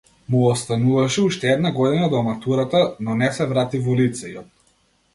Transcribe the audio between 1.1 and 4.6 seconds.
уште една година до матурата, но не се врати во лицејот.